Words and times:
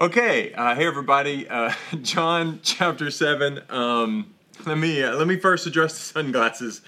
Okay, 0.00 0.52
uh, 0.52 0.76
hey 0.76 0.86
everybody, 0.86 1.48
uh, 1.48 1.72
John 2.02 2.60
chapter 2.62 3.10
seven. 3.10 3.60
Um, 3.68 4.32
let 4.64 4.78
me 4.78 5.02
uh, 5.02 5.16
let 5.16 5.26
me 5.26 5.40
first 5.40 5.66
address 5.66 5.94
the 5.94 6.04
sunglasses. 6.20 6.82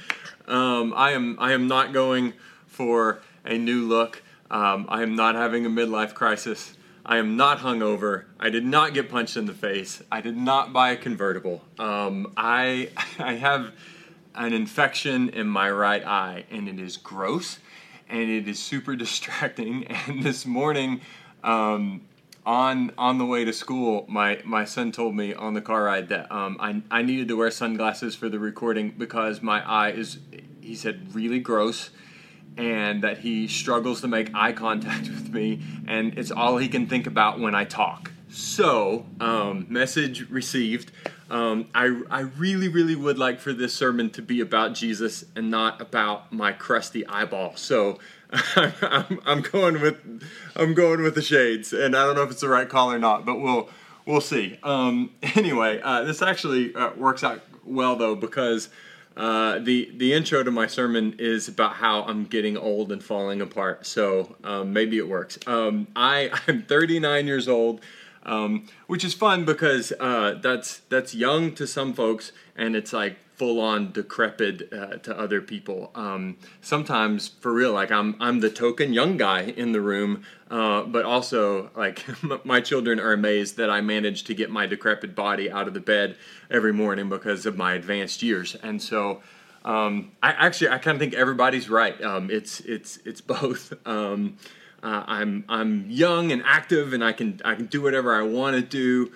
Um, 0.47 0.95
I 0.95 1.11
am 1.11 1.37
I 1.41 1.51
am 1.51 1.67
not 1.67 1.93
going 1.93 2.35
for 2.69 3.21
a 3.45 3.59
new 3.59 3.89
look. 3.89 4.23
Um, 4.49 4.87
I 4.89 5.03
am 5.03 5.17
not 5.17 5.35
having 5.35 5.67
a 5.67 5.69
midlife 5.69 6.15
crisis. 6.15 6.77
I 7.05 7.17
am 7.17 7.37
not 7.37 7.59
hungover. 7.59 8.27
I 8.39 8.49
did 8.49 8.65
not 8.65 8.95
get 8.95 9.11
punched 9.11 9.37
in 9.37 9.47
the 9.47 9.55
face. 9.55 10.01
I 10.13 10.21
did 10.21 10.37
not 10.37 10.73
buy 10.73 10.91
a 10.91 10.97
convertible. 10.97 11.65
Um, 11.81 12.33
I 12.37 12.91
I 13.19 13.33
have 13.33 13.73
an 14.37 14.53
infection 14.53 15.31
in 15.31 15.49
my 15.49 15.69
right 15.69 16.07
eye, 16.07 16.45
and 16.49 16.69
it 16.69 16.79
is 16.79 16.97
gross, 16.97 17.59
and 18.09 18.31
it 18.31 18.47
is 18.47 18.61
super 18.61 18.95
distracting. 19.05 19.89
And 19.89 20.23
this 20.23 20.47
morning. 20.47 21.01
Um, 21.43 22.03
on 22.47 22.93
on 22.97 23.19
the 23.19 23.27
way 23.27 23.45
to 23.45 23.53
school, 23.53 24.07
my 24.09 24.41
my 24.45 24.65
son 24.65 24.93
told 24.93 25.15
me 25.15 25.35
on 25.35 25.55
the 25.55 25.61
car 25.61 25.85
ride 25.85 26.09
that 26.09 26.31
um, 26.33 26.57
I 26.61 26.83
I 26.91 27.03
needed 27.03 27.29
to 27.29 27.37
wear 27.37 27.51
sunglasses 27.51 28.15
for 28.15 28.29
the 28.29 28.39
recording 28.39 28.95
because 28.97 29.43
my 29.43 29.67
eye 29.67 29.91
is 29.91 30.19
he 30.61 30.75
said 30.75 31.15
really 31.15 31.41
gross 31.41 31.91
and 32.57 33.03
that 33.03 33.19
he 33.19 33.47
struggles 33.47 34.01
to 34.01 34.09
make 34.09 34.31
eye 34.35 34.53
contact 34.53 35.09
with 35.09 35.33
me 35.33 35.61
and 35.87 36.19
it's 36.19 36.31
all 36.31 36.59
he 36.59 36.69
can 36.69 36.87
think 36.87 37.07
about 37.07 37.39
when 37.41 37.55
I 37.55 37.65
talk. 37.65 38.11
So, 38.33 39.07
um, 39.19 39.67
message 39.69 40.31
received. 40.31 40.93
Um, 41.31 41.69
I, 41.75 42.01
I 42.11 42.21
really, 42.21 42.69
really 42.69 42.95
would 42.95 43.19
like 43.19 43.41
for 43.41 43.53
this 43.53 43.75
sermon 43.75 44.11
to 44.11 44.23
be 44.23 44.41
about 44.41 44.75
Jesus 44.75 45.25
and 45.35 45.51
not 45.51 45.81
about 45.81 46.33
my 46.33 46.53
crusty 46.53 47.05
eyeball. 47.07 47.57
So, 47.57 47.99
I'm, 48.57 49.21
I'm 49.27 49.41
going 49.41 49.81
with 49.81 49.97
I'm 50.57 50.75
going 50.75 51.03
with 51.03 51.15
the 51.15 51.23
shades, 51.23 51.73
and 51.73 51.97
I 51.97 52.05
don't 52.05 52.15
know 52.15 52.23
if 52.23 52.31
it's 52.31 52.41
the 52.41 52.49
right 52.49 52.69
call 52.69 52.93
or 52.93 52.99
not, 52.99 53.25
but 53.25 53.41
we'll 53.41 53.69
we'll 54.07 54.21
see. 54.21 54.59
Um, 54.63 55.11
anyway, 55.35 55.81
uh, 55.83 56.03
this 56.03 56.23
actually 56.23 56.75
uh, 56.75 56.93
works 56.95 57.25
out 57.25 57.43
well 57.65 57.97
though 57.97 58.15
because 58.15 58.69
uh, 59.17 59.59
the 59.59 59.91
the 59.97 60.13
intro 60.13 60.43
to 60.43 60.51
my 60.51 60.67
sermon 60.67 61.17
is 61.19 61.49
about 61.49 61.75
how 61.75 62.03
I'm 62.05 62.25
getting 62.25 62.57
old 62.57 62.93
and 62.93 63.03
falling 63.03 63.41
apart. 63.41 63.87
So 63.87 64.37
um, 64.45 64.73
maybe 64.73 64.99
it 64.99 65.09
works. 65.09 65.39
Um, 65.47 65.89
I 65.97 66.31
I'm 66.49 66.63
39 66.63 67.27
years 67.27 67.49
old. 67.49 67.81
Um, 68.23 68.67
which 68.87 69.03
is 69.03 69.15
fun 69.15 69.47
because 69.47 69.95
uh, 69.99 70.39
that's 70.43 70.81
that's 70.91 71.15
young 71.15 71.55
to 71.55 71.67
some 71.67 71.95
folks, 71.95 72.33
and 72.55 72.77
it's 72.77 72.93
like 72.93 73.17
full 73.41 73.59
on 73.59 73.91
decrepit 73.93 74.71
uh, 74.71 74.99
to 74.99 75.19
other 75.19 75.41
people. 75.41 75.91
Um, 75.95 76.37
sometimes, 76.61 77.29
for 77.41 77.55
real, 77.55 77.73
like 77.73 77.91
I'm 77.91 78.15
I'm 78.21 78.41
the 78.41 78.51
token 78.51 78.93
young 78.93 79.17
guy 79.17 79.45
in 79.45 79.73
the 79.73 79.81
room, 79.81 80.25
uh, 80.51 80.83
but 80.83 81.07
also 81.07 81.71
like 81.75 82.05
my 82.45 82.61
children 82.61 83.01
are 83.01 83.15
amazed 83.15 83.57
that 83.57 83.71
I 83.71 83.81
manage 83.81 84.25
to 84.25 84.35
get 84.35 84.51
my 84.51 84.67
decrepit 84.67 85.15
body 85.15 85.51
out 85.51 85.67
of 85.69 85.73
the 85.73 85.81
bed 85.81 86.17
every 86.51 86.75
morning 86.75 87.09
because 87.09 87.47
of 87.47 87.57
my 87.57 87.73
advanced 87.73 88.23
years, 88.23 88.55
and 88.57 88.81
so. 88.83 89.23
Um, 89.63 90.13
I 90.23 90.31
actually 90.31 90.71
I 90.71 90.79
kind 90.79 90.95
of 90.95 91.01
think 91.01 91.13
everybody's 91.13 91.69
right. 91.69 92.03
Um, 92.03 92.31
it's 92.31 92.61
it's 92.61 92.99
it's 93.05 93.21
both. 93.37 93.75
Um, 93.87 94.39
uh, 94.83 95.05
I'm 95.07 95.45
I'm 95.51 95.91
young 95.91 96.33
and 96.33 96.43
active, 96.47 96.95
and 96.95 97.05
I 97.05 97.13
can 97.13 97.41
I 97.45 97.55
can 97.57 97.67
do 97.67 97.83
whatever 97.83 98.15
I 98.15 98.23
want 98.23 98.57
to 98.57 98.63
do 98.63 99.13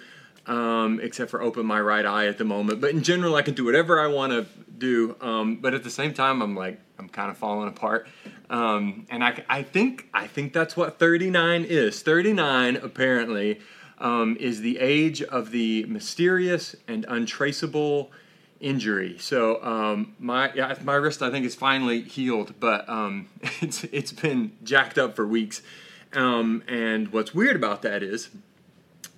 um, 0.46 1.00
except 1.02 1.30
for 1.30 1.42
open 1.42 1.66
my 1.66 1.80
right 1.80 2.04
eye 2.04 2.26
at 2.26 2.38
the 2.38 2.44
moment. 2.44 2.80
But 2.80 2.90
in 2.90 3.02
general, 3.02 3.34
I 3.34 3.42
can 3.42 3.54
do 3.54 3.64
whatever 3.64 4.00
I 4.00 4.06
want 4.06 4.32
to 4.32 4.46
do. 4.76 5.16
Um, 5.20 5.56
but 5.56 5.74
at 5.74 5.84
the 5.84 5.90
same 5.90 6.14
time, 6.14 6.42
I'm 6.42 6.54
like 6.54 6.80
I'm 6.98 7.08
kind 7.08 7.30
of 7.30 7.36
falling 7.36 7.68
apart. 7.68 8.06
Um, 8.50 9.06
and 9.10 9.24
I, 9.24 9.42
I 9.48 9.62
think 9.62 10.08
I 10.12 10.26
think 10.26 10.52
that's 10.52 10.76
what 10.76 10.98
39 10.98 11.64
is. 11.64 12.02
39 12.02 12.76
apparently 12.76 13.60
um, 13.98 14.36
is 14.38 14.60
the 14.60 14.78
age 14.78 15.22
of 15.22 15.50
the 15.50 15.84
mysterious 15.84 16.76
and 16.86 17.04
untraceable 17.08 18.12
injury. 18.60 19.16
So 19.18 19.62
um, 19.64 20.14
my 20.18 20.52
yeah, 20.54 20.76
my 20.82 20.94
wrist 20.94 21.22
I 21.22 21.30
think 21.30 21.46
is 21.46 21.54
finally 21.54 22.02
healed, 22.02 22.54
but 22.60 22.88
um, 22.88 23.28
it's 23.60 23.84
it's 23.84 24.12
been 24.12 24.52
jacked 24.62 24.98
up 24.98 25.16
for 25.16 25.26
weeks. 25.26 25.62
and 26.12 27.12
what's 27.12 27.34
weird 27.34 27.56
about 27.56 27.82
that 27.82 28.02
is 28.02 28.28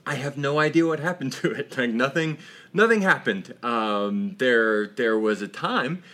I 0.07 0.15
have 0.15 0.39
no 0.39 0.61
idea 0.61 0.87
what 0.87 1.01
happened 1.01 1.33
to 1.35 1.51
it. 1.51 1.77
Like 1.77 1.91
nothing, 1.91 2.39
nothing 2.73 3.03
happened. 3.03 3.55
Um, 3.63 4.37
there, 4.39 4.87
there 4.87 5.19
was 5.19 5.43
a 5.43 5.49
time 5.49 6.05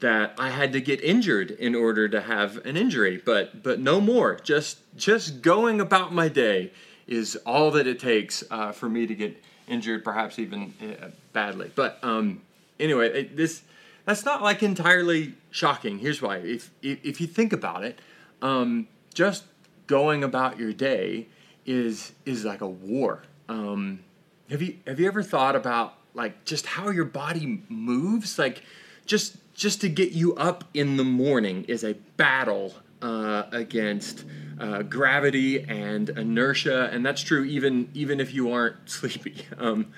that 0.00 0.34
I 0.36 0.50
had 0.50 0.72
to 0.72 0.80
get 0.80 1.00
injured 1.02 1.52
in 1.52 1.74
order 1.74 2.08
to 2.08 2.20
have 2.20 2.56
an 2.66 2.76
injury, 2.76 3.22
but 3.24 3.62
but 3.62 3.78
no 3.78 4.00
more. 4.00 4.34
Just 4.42 4.78
just 4.96 5.42
going 5.42 5.80
about 5.80 6.12
my 6.12 6.28
day 6.28 6.72
is 7.06 7.36
all 7.46 7.70
that 7.72 7.86
it 7.86 8.00
takes 8.00 8.42
uh, 8.50 8.72
for 8.72 8.88
me 8.88 9.06
to 9.06 9.14
get 9.14 9.40
injured, 9.68 10.02
perhaps 10.02 10.38
even 10.40 10.74
uh, 10.82 11.08
badly. 11.32 11.70
But 11.74 11.98
um, 12.02 12.40
anyway, 12.80 13.20
it, 13.20 13.36
this 13.36 13.62
that's 14.04 14.24
not 14.24 14.42
like 14.42 14.62
entirely 14.64 15.34
shocking. 15.52 15.98
Here's 15.98 16.20
why: 16.20 16.38
if 16.38 16.70
if, 16.82 17.04
if 17.04 17.20
you 17.20 17.28
think 17.28 17.52
about 17.52 17.84
it, 17.84 18.00
um, 18.40 18.88
just 19.14 19.44
going 19.86 20.24
about 20.24 20.58
your 20.58 20.72
day 20.72 21.28
is 21.64 22.12
is 22.26 22.44
like 22.44 22.60
a 22.60 22.66
war 22.68 23.22
um, 23.52 24.00
have 24.50 24.62
you 24.62 24.78
have 24.86 24.98
you 24.98 25.06
ever 25.06 25.22
thought 25.22 25.54
about 25.54 25.94
like 26.14 26.44
just 26.44 26.66
how 26.66 26.90
your 26.90 27.04
body 27.04 27.62
moves? 27.68 28.38
Like 28.38 28.62
just 29.04 29.36
just 29.54 29.82
to 29.82 29.88
get 29.88 30.12
you 30.12 30.34
up 30.36 30.64
in 30.72 30.96
the 30.96 31.04
morning 31.04 31.64
is 31.68 31.84
a 31.84 31.94
battle 32.16 32.74
uh, 33.02 33.44
against 33.52 34.24
uh, 34.58 34.82
gravity 34.82 35.64
and 35.64 36.08
inertia, 36.10 36.88
and 36.92 37.04
that's 37.04 37.22
true 37.22 37.44
even 37.44 37.90
even 37.94 38.20
if 38.20 38.32
you 38.32 38.52
aren't 38.52 38.76
sleepy. 38.88 39.46
Um, 39.58 39.92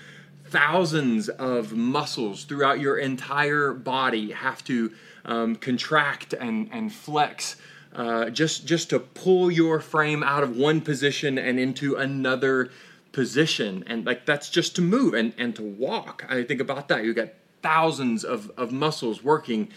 thousands 0.47 1.29
of 1.29 1.73
muscles 1.73 2.45
throughout 2.45 2.81
your 2.81 2.99
entire 2.99 3.73
body 3.73 4.33
have 4.33 4.65
to 4.65 4.93
um, 5.25 5.57
contract 5.57 6.33
and 6.33 6.69
and 6.73 6.93
flex. 6.93 7.57
Uh, 7.95 8.29
just 8.29 8.67
just 8.67 8.91
to 8.91 8.99
pull 8.99 9.53
your 9.53 9.79
frame 9.79 10.25
out 10.25 10.43
of 10.43 10.57
one 10.57 10.81
position 10.81 11.39
and 11.39 11.61
into 11.61 11.95
another 11.95 12.73
position 13.15 13.85
and 13.87 14.05
like 14.05 14.27
that's 14.27 14.51
just 14.51 14.75
to 14.77 14.83
move 14.83 15.15
and 15.15 15.33
and 15.39 15.55
to 15.57 15.63
walk. 15.63 16.27
I 16.29 16.43
think 16.43 16.61
about 16.61 16.89
that. 16.89 17.05
You 17.05 17.15
got 17.15 17.31
thousands 17.63 18.25
of, 18.25 18.51
of 18.59 18.73
muscles 18.73 19.23
working 19.23 19.71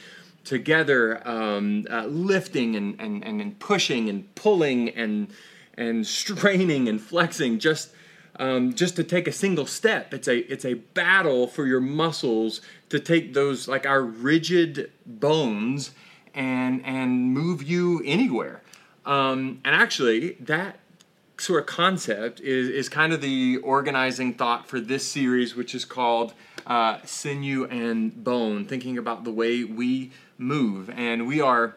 together 0.43 1.25
um, 1.25 1.85
uh, 1.89 2.05
lifting 2.07 2.75
and, 2.75 2.99
and 2.99 3.23
and 3.23 3.59
pushing 3.59 4.09
and 4.09 4.33
pulling 4.35 4.89
and 4.89 5.29
and 5.77 6.05
straining 6.21 6.89
and 6.89 6.99
flexing 6.99 7.59
just 7.59 7.91
um, 8.39 8.73
just 8.73 8.95
to 8.95 9.03
take 9.03 9.27
a 9.27 9.31
single 9.31 9.67
step. 9.67 10.13
It's 10.13 10.27
a 10.27 10.37
it's 10.51 10.65
a 10.65 10.73
battle 10.73 11.47
for 11.47 11.67
your 11.67 11.81
muscles 11.81 12.61
to 12.89 12.99
take 12.99 13.33
those 13.33 13.67
like 13.67 13.85
our 13.85 14.01
rigid 14.01 14.91
bones 15.05 15.91
and 16.33 16.83
and 16.83 17.33
move 17.33 17.61
you 17.61 18.01
anywhere. 18.03 18.63
Um, 19.05 19.61
and 19.63 19.75
actually 19.75 20.31
that 20.41 20.79
sort 21.39 21.61
of 21.61 21.65
concept 21.67 22.39
is, 22.39 22.69
is 22.69 22.89
kind 22.89 23.13
of 23.13 23.21
the 23.21 23.57
organizing 23.57 24.33
thought 24.33 24.67
for 24.67 24.79
this 24.79 25.07
series, 25.07 25.55
which 25.55 25.75
is 25.75 25.85
called 25.85 26.33
uh, 26.65 26.99
Sinew 27.05 27.65
and 27.65 28.23
Bone, 28.23 28.65
thinking 28.65 28.97
about 28.97 29.23
the 29.23 29.31
way 29.31 29.63
we 29.63 30.11
move. 30.37 30.89
And 30.89 31.27
we 31.27 31.41
are 31.41 31.75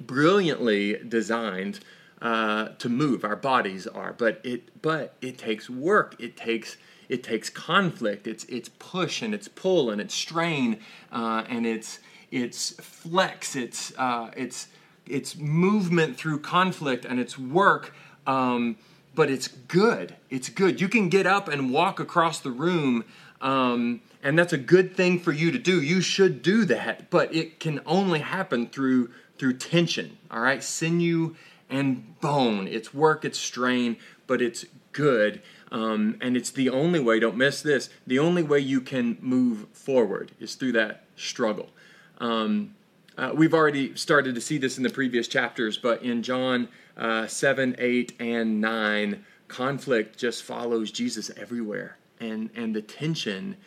brilliantly 0.00 0.98
designed 1.06 1.80
uh, 2.22 2.68
to 2.78 2.88
move. 2.88 3.24
Our 3.24 3.36
bodies 3.36 3.86
are, 3.86 4.12
but 4.12 4.40
it 4.44 4.82
but 4.82 5.14
it 5.20 5.38
takes 5.38 5.68
work. 5.68 6.16
It 6.18 6.36
takes 6.36 6.76
it 7.08 7.22
takes 7.22 7.50
conflict. 7.50 8.26
It's 8.26 8.44
it's 8.44 8.68
push 8.78 9.22
and 9.22 9.34
it's 9.34 9.48
pull 9.48 9.90
and 9.90 10.00
it's 10.00 10.14
strain 10.14 10.80
uh, 11.12 11.44
and 11.48 11.66
it's 11.66 11.98
it's 12.30 12.72
flex. 12.80 13.56
It's 13.56 13.92
uh, 13.98 14.30
it's 14.36 14.68
it's 15.06 15.36
movement 15.36 16.16
through 16.16 16.40
conflict 16.40 17.04
and 17.04 17.18
it's 17.18 17.38
work 17.38 17.94
um, 18.26 18.76
but 19.14 19.30
it's 19.30 19.48
good. 19.48 20.16
It's 20.28 20.48
good. 20.48 20.80
You 20.80 20.88
can 20.88 21.08
get 21.08 21.26
up 21.26 21.48
and 21.48 21.70
walk 21.70 22.00
across 22.00 22.40
the 22.40 22.50
room, 22.50 23.04
um, 23.40 24.00
and 24.22 24.38
that's 24.38 24.52
a 24.52 24.58
good 24.58 24.96
thing 24.96 25.18
for 25.18 25.32
you 25.32 25.50
to 25.50 25.58
do. 25.58 25.80
You 25.80 26.00
should 26.00 26.42
do 26.42 26.64
that, 26.66 27.10
but 27.10 27.34
it 27.34 27.60
can 27.60 27.80
only 27.86 28.20
happen 28.20 28.68
through 28.68 29.10
through 29.38 29.54
tension. 29.54 30.18
All 30.30 30.40
right, 30.40 30.62
sinew 30.62 31.34
and 31.70 32.20
bone. 32.20 32.68
It's 32.68 32.92
work. 32.92 33.24
It's 33.24 33.38
strain, 33.38 33.96
but 34.26 34.42
it's 34.42 34.66
good. 34.92 35.42
Um, 35.72 36.16
and 36.20 36.36
it's 36.36 36.50
the 36.50 36.68
only 36.68 36.98
way, 36.98 37.20
don't 37.20 37.36
miss 37.36 37.62
this, 37.62 37.90
the 38.06 38.18
only 38.18 38.42
way 38.42 38.58
you 38.58 38.80
can 38.80 39.16
move 39.20 39.68
forward 39.72 40.32
is 40.40 40.56
through 40.56 40.72
that 40.72 41.04
struggle. 41.14 41.70
Um, 42.18 42.74
uh, 43.20 43.32
we've 43.34 43.52
already 43.52 43.94
started 43.96 44.34
to 44.34 44.40
see 44.40 44.56
this 44.56 44.78
in 44.78 44.82
the 44.82 44.88
previous 44.88 45.28
chapters, 45.28 45.76
but 45.76 46.02
in 46.02 46.22
John 46.22 46.68
uh, 46.96 47.26
7, 47.26 47.76
8, 47.78 48.14
and 48.18 48.62
9, 48.62 49.22
conflict 49.46 50.18
just 50.18 50.42
follows 50.42 50.90
Jesus 50.90 51.30
everywhere. 51.36 51.98
And, 52.18 52.48
and 52.56 52.74
the 52.74 52.80
tension, 52.80 53.58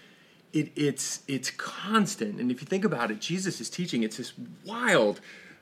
it, 0.53 0.71
it's, 0.75 1.21
it's 1.27 1.51
constant. 1.51 2.39
And 2.39 2.49
if 2.49 2.61
you 2.61 2.67
think 2.67 2.83
about 2.83 3.11
it, 3.11 3.21
Jesus 3.21 3.61
is 3.61 3.69
teaching, 3.69 4.01
it's 4.01 4.17
this 4.17 4.33
wild 4.65 5.21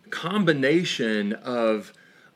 combination 0.10 1.34
of, 1.34 1.92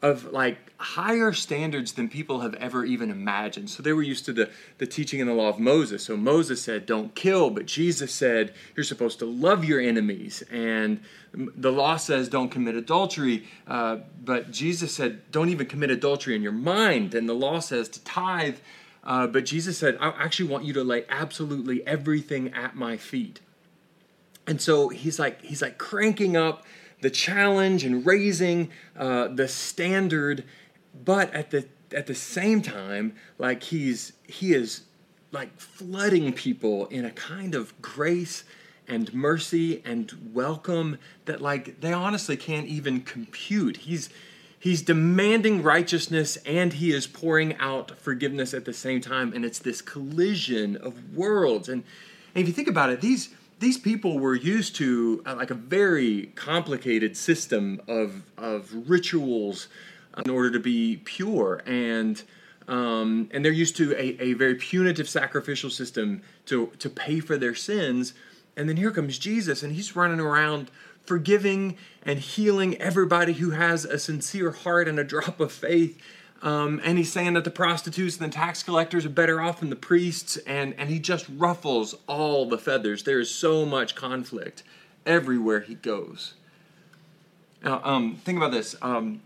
of 0.05 0.31
like 0.31 0.57
higher 0.77 1.33
standards 1.33 1.93
than 1.93 2.07
people 2.07 2.41
have 2.41 2.53
ever 2.55 2.85
even 2.85 3.09
imagined. 3.09 3.67
So 3.71 3.81
they 3.81 3.91
were 3.91 4.03
used 4.03 4.25
to 4.25 4.33
the, 4.33 4.51
the 4.77 4.85
teaching 4.85 5.19
in 5.19 5.25
the 5.25 5.33
law 5.33 5.49
of 5.49 5.57
Moses. 5.57 6.03
So 6.03 6.15
Moses 6.15 6.61
said, 6.61 6.85
don't 6.85 7.15
kill, 7.15 7.49
but 7.49 7.65
Jesus 7.65 8.11
said, 8.13 8.53
you're 8.75 8.83
supposed 8.83 9.17
to 9.19 9.25
love 9.25 9.65
your 9.65 9.79
enemies. 9.79 10.43
And 10.51 10.99
the 11.33 11.71
law 11.71 11.97
says, 11.97 12.29
don't 12.29 12.49
commit 12.49 12.75
adultery, 12.75 13.47
uh, 13.67 13.97
but 14.23 14.51
Jesus 14.51 14.93
said, 14.93 15.31
don't 15.31 15.49
even 15.49 15.65
commit 15.65 15.89
adultery 15.89 16.35
in 16.35 16.43
your 16.43 16.51
mind. 16.51 17.15
And 17.15 17.27
the 17.27 17.33
law 17.33 17.57
says 17.59 17.89
to 17.89 18.03
tithe, 18.03 18.57
uh, 19.03 19.25
but 19.25 19.43
Jesus 19.43 19.75
said, 19.75 19.97
I 19.99 20.09
actually 20.09 20.49
want 20.49 20.65
you 20.65 20.73
to 20.73 20.83
lay 20.83 21.05
absolutely 21.09 21.85
everything 21.87 22.53
at 22.53 22.75
my 22.75 22.95
feet. 22.97 23.39
And 24.45 24.61
so 24.61 24.89
he's 24.89 25.17
like, 25.17 25.41
he's 25.41 25.63
like 25.63 25.79
cranking 25.79 26.37
up 26.37 26.63
the 27.05 27.11
challenge 27.11 27.83
and 27.83 28.03
raising 28.03 28.67
uh, 28.97 29.27
the 29.27 29.47
standard 29.47 30.43
but 31.05 31.31
at 31.35 31.51
the 31.51 31.63
at 31.95 32.07
the 32.07 32.15
same 32.15 32.63
time 32.63 33.15
like 33.37 33.61
he's 33.61 34.13
he 34.23 34.55
is 34.55 34.81
like 35.31 35.55
flooding 35.59 36.33
people 36.33 36.87
in 36.87 37.05
a 37.05 37.11
kind 37.11 37.53
of 37.53 37.79
grace 37.79 38.43
and 38.87 39.13
mercy 39.13 39.83
and 39.85 40.31
welcome 40.33 40.97
that 41.25 41.41
like 41.41 41.79
they 41.81 41.93
honestly 41.93 42.35
can't 42.35 42.65
even 42.65 43.01
compute. 43.01 43.77
He's 43.77 44.09
he's 44.57 44.81
demanding 44.81 45.61
righteousness 45.61 46.37
and 46.37 46.73
he 46.73 46.91
is 46.91 47.05
pouring 47.05 47.55
out 47.57 47.99
forgiveness 47.99 48.51
at 48.51 48.65
the 48.65 48.73
same 48.73 48.99
time. 48.99 49.31
And 49.31 49.45
it's 49.45 49.59
this 49.59 49.79
collision 49.79 50.75
of 50.75 51.15
worlds. 51.15 51.69
And, 51.69 51.83
and 52.33 52.41
if 52.41 52.47
you 52.47 52.53
think 52.53 52.67
about 52.67 52.89
it 52.89 53.01
these 53.01 53.29
these 53.59 53.77
people 53.77 54.19
were 54.19 54.35
used 54.35 54.75
to 54.77 55.23
uh, 55.25 55.35
like 55.35 55.51
a 55.51 55.55
very 55.55 56.31
complicated 56.35 57.15
system 57.15 57.81
of 57.87 58.23
of 58.37 58.89
rituals 58.89 59.67
in 60.23 60.29
order 60.29 60.51
to 60.51 60.59
be 60.59 61.01
pure. 61.05 61.61
And 61.65 62.21
um, 62.67 63.29
and 63.31 63.45
they're 63.45 63.51
used 63.51 63.75
to 63.77 63.93
a, 63.93 64.21
a 64.21 64.33
very 64.33 64.55
punitive 64.55 65.07
sacrificial 65.07 65.69
system 65.69 66.21
to 66.47 66.67
to 66.79 66.89
pay 66.89 67.19
for 67.19 67.37
their 67.37 67.55
sins. 67.55 68.13
And 68.57 68.69
then 68.69 68.77
here 68.77 68.91
comes 68.91 69.19
jesus 69.19 69.63
and 69.63 69.73
he's 69.73 69.97
running 69.97 70.21
around 70.21 70.71
forgiving 71.05 71.77
and 72.03 72.19
healing 72.19 72.75
everybody 72.77 73.33
who 73.33 73.51
has 73.51 73.85
a 73.85 73.99
sincere 73.99 74.51
heart 74.51 74.87
and 74.87 74.97
a 74.97 75.03
drop 75.03 75.39
of 75.39 75.51
faith 75.51 76.01
um, 76.41 76.79
and 76.83 76.97
he's 76.97 77.11
saying 77.11 77.33
that 77.33 77.43
the 77.43 77.51
prostitutes 77.51 78.17
and 78.17 78.31
the 78.31 78.35
tax 78.35 78.61
collectors 78.61 79.05
are 79.05 79.09
better 79.09 79.41
off 79.41 79.61
than 79.61 79.69
the 79.69 79.75
priests 79.75 80.37
and, 80.37 80.73
and 80.77 80.89
he 80.89 80.99
just 80.99 81.25
ruffles 81.29 81.95
all 82.07 82.47
the 82.47 82.57
feathers. 82.57 83.03
There 83.03 83.19
is 83.19 83.31
so 83.31 83.65
much 83.65 83.95
conflict 83.95 84.63
everywhere 85.05 85.61
he 85.61 85.75
goes. 85.75 86.35
Now 87.63 87.81
um, 87.83 88.15
think 88.17 88.37
about 88.37 88.51
this. 88.51 88.75
Um, 88.81 89.21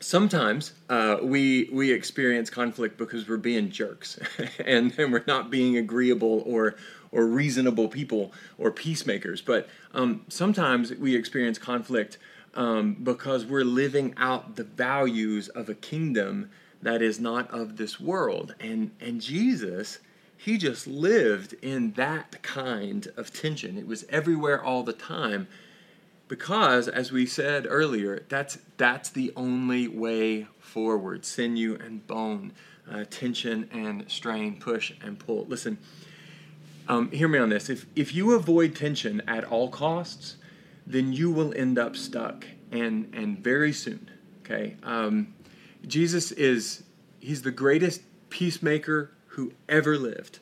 sometimes 0.00 0.72
uh, 0.88 1.18
we 1.22 1.68
we 1.72 1.92
experience 1.92 2.50
conflict 2.50 2.98
because 2.98 3.28
we're 3.28 3.36
being 3.36 3.70
jerks 3.70 4.18
and, 4.64 4.96
and 4.98 5.12
we're 5.12 5.24
not 5.26 5.50
being 5.50 5.76
agreeable 5.76 6.42
or 6.46 6.74
or 7.12 7.26
reasonable 7.26 7.88
people 7.88 8.32
or 8.58 8.70
peacemakers. 8.72 9.40
But 9.40 9.68
um, 9.92 10.24
sometimes 10.28 10.92
we 10.92 11.14
experience 11.14 11.58
conflict 11.58 12.18
um, 12.54 12.94
because 13.02 13.44
we're 13.44 13.64
living 13.64 14.14
out 14.16 14.56
the 14.56 14.64
values 14.64 15.48
of 15.48 15.68
a 15.68 15.74
kingdom 15.74 16.50
that 16.82 17.02
is 17.02 17.18
not 17.18 17.50
of 17.50 17.76
this 17.76 17.98
world. 17.98 18.54
And 18.60 18.90
and 19.00 19.20
jesus 19.20 19.98
he 20.36 20.58
just 20.58 20.86
lived 20.86 21.54
in 21.62 21.92
that 21.92 22.42
kind 22.42 23.08
of 23.16 23.32
tension. 23.32 23.78
It 23.78 23.86
was 23.86 24.04
everywhere 24.10 24.62
all 24.62 24.82
the 24.82 24.92
time 24.92 25.48
because 26.28 26.86
as 26.86 27.10
we 27.10 27.24
said 27.24 27.66
earlier 27.68 28.24
that's 28.28 28.58
that's 28.76 29.10
the 29.10 29.32
only 29.36 29.88
way 29.88 30.46
forward. 30.58 31.24
Sinew 31.24 31.74
and 31.76 32.06
bone 32.06 32.52
uh, 32.90 33.04
tension 33.08 33.68
and 33.72 34.04
strain 34.10 34.60
push 34.60 34.92
and 35.02 35.18
pull. 35.18 35.46
Listen 35.46 35.78
um, 36.86 37.10
hear 37.12 37.28
me 37.28 37.38
on 37.38 37.48
this. 37.48 37.70
If 37.70 37.86
if 37.96 38.14
you 38.14 38.32
avoid 38.32 38.76
tension 38.76 39.22
at 39.26 39.44
all 39.44 39.70
costs 39.70 40.36
then 40.86 41.12
you 41.12 41.30
will 41.30 41.54
end 41.54 41.78
up 41.78 41.96
stuck 41.96 42.46
and 42.70 43.12
and 43.14 43.38
very 43.38 43.72
soon 43.72 44.10
okay 44.40 44.76
um, 44.82 45.34
jesus 45.86 46.32
is 46.32 46.82
he's 47.20 47.42
the 47.42 47.50
greatest 47.50 48.02
peacemaker 48.30 49.10
who 49.28 49.52
ever 49.68 49.96
lived 49.98 50.38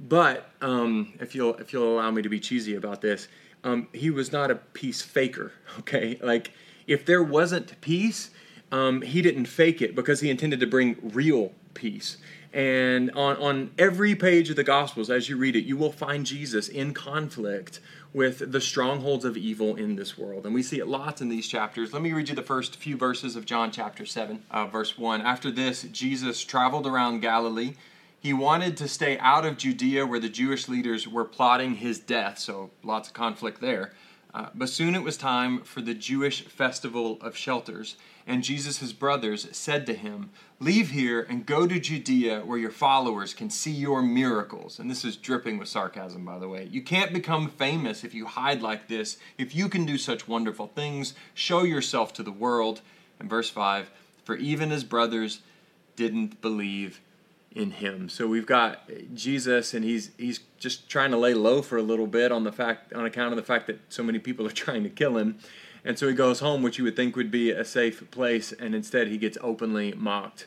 but 0.00 0.50
um, 0.60 1.12
if 1.20 1.34
you'll 1.34 1.54
if 1.56 1.72
you'll 1.72 1.94
allow 1.94 2.10
me 2.10 2.22
to 2.22 2.28
be 2.28 2.40
cheesy 2.40 2.74
about 2.74 3.00
this 3.00 3.28
um, 3.64 3.88
he 3.92 4.10
was 4.10 4.30
not 4.30 4.50
a 4.50 4.56
peace 4.56 5.02
faker. 5.02 5.52
Okay, 5.80 6.20
like 6.22 6.52
if 6.86 7.04
there 7.04 7.22
wasn't 7.22 7.80
peace, 7.80 8.30
um, 8.70 9.02
he 9.02 9.22
didn't 9.22 9.46
fake 9.46 9.82
it 9.82 9.96
because 9.96 10.20
he 10.20 10.30
intended 10.30 10.60
to 10.60 10.68
bring 10.68 10.96
real 11.02 11.52
peace. 11.74 12.18
And 12.52 13.10
on, 13.10 13.36
on 13.38 13.72
every 13.76 14.14
page 14.14 14.50
of 14.50 14.56
the 14.56 14.62
Gospels, 14.62 15.10
as 15.10 15.28
you 15.28 15.36
read 15.36 15.56
it, 15.56 15.64
you 15.64 15.76
will 15.76 15.90
find 15.90 16.24
Jesus 16.24 16.68
in 16.68 16.94
conflict 16.94 17.80
with 18.14 18.52
the 18.52 18.60
strongholds 18.60 19.26
of 19.26 19.36
evil 19.36 19.74
in 19.76 19.96
this 19.96 20.16
world. 20.16 20.46
And 20.46 20.54
we 20.54 20.62
see 20.62 20.78
it 20.78 20.86
lots 20.86 21.20
in 21.20 21.28
these 21.28 21.48
chapters. 21.48 21.92
Let 21.92 22.00
me 22.00 22.12
read 22.12 22.30
you 22.30 22.34
the 22.34 22.42
first 22.42 22.76
few 22.76 22.96
verses 22.96 23.36
of 23.36 23.44
John 23.44 23.70
chapter 23.70 24.06
7, 24.06 24.44
uh, 24.50 24.66
verse 24.66 24.96
1. 24.96 25.20
After 25.20 25.50
this, 25.50 25.82
Jesus 25.82 26.42
traveled 26.42 26.86
around 26.86 27.20
Galilee 27.20 27.74
he 28.24 28.32
wanted 28.32 28.78
to 28.78 28.88
stay 28.88 29.18
out 29.18 29.44
of 29.44 29.58
Judea 29.58 30.06
where 30.06 30.18
the 30.18 30.30
Jewish 30.30 30.66
leaders 30.66 31.06
were 31.06 31.26
plotting 31.26 31.74
his 31.74 31.98
death, 31.98 32.38
so 32.38 32.70
lots 32.82 33.08
of 33.08 33.14
conflict 33.14 33.60
there. 33.60 33.92
Uh, 34.34 34.48
but 34.52 34.68
soon 34.68 34.96
it 34.96 35.02
was 35.04 35.16
time 35.16 35.60
for 35.60 35.80
the 35.80 35.94
Jewish 35.94 36.42
festival 36.42 37.18
of 37.20 37.36
shelters, 37.36 37.94
and 38.26 38.42
Jesus' 38.42 38.92
brothers 38.92 39.46
said 39.56 39.86
to 39.86 39.94
him, 39.94 40.30
Leave 40.58 40.90
here 40.90 41.24
and 41.28 41.46
go 41.46 41.68
to 41.68 41.78
Judea 41.78 42.40
where 42.40 42.58
your 42.58 42.72
followers 42.72 43.32
can 43.32 43.48
see 43.48 43.70
your 43.70 44.02
miracles. 44.02 44.80
And 44.80 44.90
this 44.90 45.04
is 45.04 45.16
dripping 45.16 45.58
with 45.58 45.68
sarcasm, 45.68 46.24
by 46.24 46.40
the 46.40 46.48
way. 46.48 46.64
You 46.68 46.82
can't 46.82 47.12
become 47.12 47.48
famous 47.48 48.02
if 48.02 48.12
you 48.12 48.26
hide 48.26 48.60
like 48.60 48.88
this. 48.88 49.18
If 49.38 49.54
you 49.54 49.68
can 49.68 49.86
do 49.86 49.96
such 49.96 50.26
wonderful 50.26 50.66
things, 50.66 51.14
show 51.34 51.62
yourself 51.62 52.12
to 52.14 52.24
the 52.24 52.32
world. 52.32 52.80
And 53.20 53.30
verse 53.30 53.50
5 53.50 53.88
For 54.24 54.34
even 54.34 54.70
his 54.70 54.82
brothers 54.82 55.40
didn't 55.94 56.40
believe 56.40 57.00
in 57.54 57.70
him. 57.70 58.08
So 58.08 58.26
we've 58.26 58.46
got 58.46 58.88
Jesus, 59.14 59.74
and 59.74 59.84
he's 59.84 60.10
he's 60.18 60.40
just 60.58 60.88
trying 60.88 61.10
to 61.12 61.16
lay 61.16 61.34
low 61.34 61.62
for 61.62 61.76
a 61.76 61.82
little 61.82 62.06
bit 62.06 62.32
on 62.32 62.44
the 62.44 62.52
fact 62.52 62.92
on 62.92 63.04
account 63.06 63.32
of 63.32 63.36
the 63.36 63.44
fact 63.44 63.66
that 63.68 63.80
so 63.88 64.02
many 64.02 64.18
people 64.18 64.46
are 64.46 64.50
trying 64.64 64.82
to 64.82 64.90
kill 64.90 65.16
him, 65.16 65.38
and 65.84 65.98
so 65.98 66.08
he 66.08 66.14
goes 66.14 66.40
home, 66.40 66.62
which 66.62 66.78
you 66.78 66.84
would 66.84 66.96
think 66.96 67.16
would 67.16 67.30
be 67.30 67.50
a 67.50 67.64
safe 67.64 68.10
place, 68.10 68.52
and 68.52 68.74
instead 68.74 69.08
he 69.08 69.18
gets 69.18 69.38
openly 69.40 69.92
mocked 69.92 70.46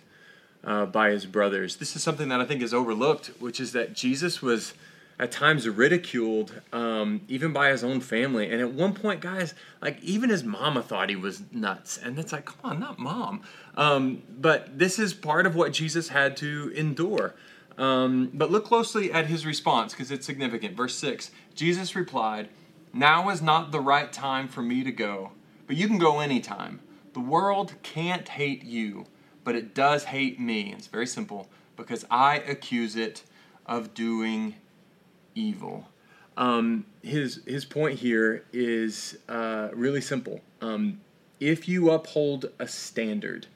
uh, 0.63 0.85
by 0.85 1.09
his 1.11 1.25
brothers. 1.25 1.77
This 1.77 1.95
is 1.95 2.03
something 2.03 2.29
that 2.29 2.41
I 2.41 2.45
think 2.45 2.61
is 2.61 2.73
overlooked, 2.73 3.27
which 3.39 3.59
is 3.59 3.71
that 3.71 3.93
Jesus 3.93 4.41
was 4.41 4.73
at 5.19 5.31
times 5.31 5.67
ridiculed, 5.67 6.61
um, 6.71 7.21
even 7.27 7.51
by 7.51 7.69
his 7.69 7.83
own 7.83 8.01
family. 8.01 8.51
And 8.51 8.61
at 8.61 8.71
one 8.73 8.93
point, 8.93 9.19
guys, 9.19 9.55
like 9.81 10.01
even 10.03 10.29
his 10.29 10.43
mama 10.43 10.83
thought 10.83 11.09
he 11.09 11.15
was 11.15 11.41
nuts. 11.51 11.97
And 11.97 12.19
it's 12.19 12.31
like, 12.31 12.45
come 12.45 12.59
on, 12.63 12.79
not 12.79 12.99
mom. 12.99 13.41
Um, 13.75 14.21
but 14.29 14.77
this 14.77 14.99
is 14.99 15.13
part 15.13 15.47
of 15.47 15.55
what 15.55 15.73
Jesus 15.73 16.09
had 16.09 16.37
to 16.37 16.71
endure. 16.75 17.33
Um, 17.77 18.31
but 18.33 18.51
look 18.51 18.65
closely 18.65 19.11
at 19.11 19.27
his 19.27 19.45
response 19.45 19.93
because 19.93 20.11
it's 20.11 20.25
significant. 20.25 20.75
Verse 20.75 20.95
6 20.95 21.31
Jesus 21.55 21.95
replied, 21.95 22.49
Now 22.93 23.29
is 23.29 23.41
not 23.41 23.71
the 23.71 23.79
right 23.79 24.11
time 24.11 24.47
for 24.47 24.61
me 24.61 24.83
to 24.83 24.91
go, 24.91 25.31
but 25.65 25.75
you 25.75 25.87
can 25.87 25.97
go 25.97 26.19
anytime. 26.19 26.79
The 27.13 27.19
world 27.19 27.73
can't 27.81 28.27
hate 28.27 28.63
you, 28.63 29.07
but 29.43 29.55
it 29.55 29.73
does 29.73 30.05
hate 30.05 30.39
me. 30.39 30.73
It's 30.73 30.87
very 30.87 31.07
simple 31.07 31.49
because 31.75 32.05
I 32.11 32.37
accuse 32.37 32.95
it 32.95 33.23
of 33.65 33.93
doing 33.93 34.55
evil. 35.37 35.87
Um, 36.35 36.85
his 37.01 37.41
his 37.45 37.65
point 37.65 37.99
here 37.99 38.43
is 38.51 39.17
uh, 39.29 39.69
really 39.73 40.01
simple. 40.01 40.41
Um, 40.61 40.99
if 41.39 41.67
you 41.67 41.91
uphold 41.91 42.51
a 42.59 42.67
standard, 42.67 43.47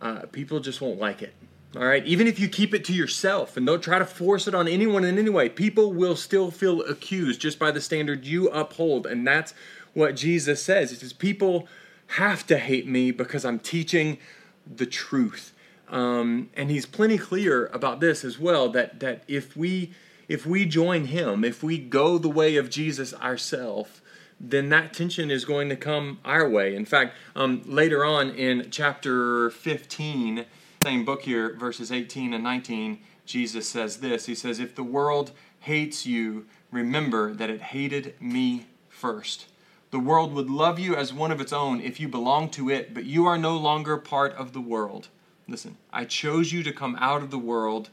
uh, 0.00 0.22
people 0.32 0.60
just 0.60 0.80
won't 0.80 0.98
like 0.98 1.22
it. 1.22 1.34
All 1.74 1.84
right, 1.84 2.04
even 2.04 2.26
if 2.26 2.38
you 2.38 2.48
keep 2.48 2.74
it 2.74 2.84
to 2.86 2.92
yourself 2.92 3.56
and 3.56 3.64
don't 3.64 3.82
try 3.82 3.98
to 3.98 4.04
force 4.04 4.46
it 4.46 4.54
on 4.54 4.68
anyone 4.68 5.04
in 5.04 5.18
any 5.18 5.30
way, 5.30 5.48
people 5.48 5.90
will 5.92 6.16
still 6.16 6.50
feel 6.50 6.82
accused 6.82 7.40
just 7.40 7.58
by 7.58 7.70
the 7.70 7.80
standard 7.80 8.26
you 8.26 8.48
uphold, 8.48 9.06
and 9.06 9.26
that's 9.26 9.54
what 9.94 10.14
Jesus 10.14 10.62
says. 10.62 10.90
He 10.90 10.96
says 10.96 11.14
people 11.14 11.66
have 12.08 12.46
to 12.48 12.58
hate 12.58 12.86
me 12.86 13.10
because 13.10 13.46
I'm 13.46 13.58
teaching 13.58 14.18
the 14.66 14.84
truth. 14.84 15.54
Um, 15.88 16.50
and 16.54 16.70
he's 16.70 16.84
plenty 16.84 17.16
clear 17.16 17.66
about 17.66 18.00
this 18.00 18.22
as 18.22 18.38
well 18.38 18.68
that 18.70 19.00
that 19.00 19.24
if 19.26 19.56
we 19.56 19.92
if 20.32 20.46
we 20.46 20.64
join 20.64 21.04
him, 21.04 21.44
if 21.44 21.62
we 21.62 21.76
go 21.76 22.16
the 22.16 22.26
way 22.26 22.56
of 22.56 22.70
Jesus 22.70 23.12
ourselves, 23.12 24.00
then 24.40 24.70
that 24.70 24.94
tension 24.94 25.30
is 25.30 25.44
going 25.44 25.68
to 25.68 25.76
come 25.76 26.20
our 26.24 26.48
way. 26.48 26.74
In 26.74 26.86
fact, 26.86 27.14
um, 27.36 27.60
later 27.66 28.02
on 28.02 28.30
in 28.30 28.68
chapter 28.70 29.50
15, 29.50 30.46
same 30.82 31.04
book 31.04 31.24
here, 31.24 31.54
verses 31.54 31.92
18 31.92 32.32
and 32.32 32.42
19, 32.42 32.98
Jesus 33.26 33.68
says 33.68 33.98
this 33.98 34.24
He 34.24 34.34
says, 34.34 34.58
If 34.58 34.74
the 34.74 34.82
world 34.82 35.32
hates 35.60 36.06
you, 36.06 36.46
remember 36.70 37.34
that 37.34 37.50
it 37.50 37.60
hated 37.60 38.14
me 38.18 38.68
first. 38.88 39.48
The 39.90 40.00
world 40.00 40.32
would 40.32 40.48
love 40.48 40.78
you 40.78 40.96
as 40.96 41.12
one 41.12 41.30
of 41.30 41.42
its 41.42 41.52
own 41.52 41.78
if 41.82 42.00
you 42.00 42.08
belonged 42.08 42.54
to 42.54 42.70
it, 42.70 42.94
but 42.94 43.04
you 43.04 43.26
are 43.26 43.36
no 43.36 43.58
longer 43.58 43.98
part 43.98 44.32
of 44.32 44.54
the 44.54 44.62
world. 44.62 45.08
Listen, 45.46 45.76
I 45.92 46.06
chose 46.06 46.54
you 46.54 46.62
to 46.62 46.72
come 46.72 46.96
out 46.98 47.22
of 47.22 47.30
the 47.30 47.38
world, 47.38 47.90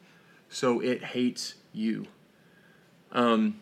so 0.47 0.79
it 0.79 1.03
hates 1.03 1.55
you. 1.73 2.07
Um, 3.11 3.59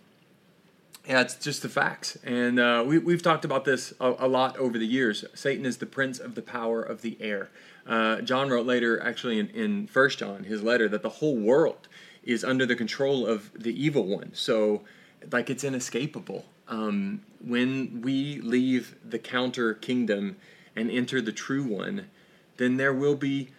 yeah, 1.08 1.22
it's 1.22 1.36
just 1.36 1.62
the 1.62 1.70
facts. 1.70 2.18
And 2.24 2.60
uh, 2.60 2.84
we, 2.86 2.98
we've 2.98 3.22
talked 3.22 3.46
about 3.46 3.64
this 3.64 3.94
a, 4.00 4.14
a, 4.20 4.28
lot 4.28 4.58
over 4.58 4.78
the 4.78 4.86
years. 4.86 5.24
Satan 5.34 5.66
is 5.66 5.78
the 5.78 5.86
prince 5.86 6.20
of 6.20 6.36
the 6.36 6.42
power 6.42 6.82
of 6.84 7.02
the 7.02 7.18
air. 7.22 7.50
Uh, 7.88 8.20
John 8.22 8.50
wrote 8.50 8.66
later, 8.66 9.02
actually 9.02 9.40
in, 9.40 9.48
in 9.50 9.90
1 9.92 10.10
John, 10.12 10.44
his 10.44 10.62
letter, 10.62 10.90
that 10.90 11.04
the 11.04 11.10
whole 11.10 11.38
world 11.38 11.88
is 12.24 12.44
under 12.44 12.66
the 12.66 12.76
control 12.76 13.26
of 13.26 13.52
the 13.54 13.72
evil 13.82 14.06
one. 14.06 14.32
So, 14.34 14.82
like, 15.32 15.50
it's 15.50 15.64
inescapable. 15.64 16.46
Um, 16.68 17.22
when 17.40 18.02
we 18.02 18.42
leave 18.42 18.96
the 19.06 19.20
counter 19.20 19.74
kingdom 19.74 20.36
and 20.76 20.92
enter 20.92 21.22
the 21.22 21.32
true 21.32 21.64
one, 21.64 22.08
then 22.58 22.76
there 22.76 22.94
will 22.94 23.16
be 23.16 23.50